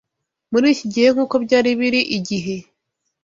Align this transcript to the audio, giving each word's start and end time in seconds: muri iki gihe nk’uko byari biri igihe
muri 0.51 0.65
iki 0.73 0.85
gihe 0.93 1.07
nk’uko 1.13 1.35
byari 1.45 1.69
biri 1.79 2.01
igihe 2.17 2.55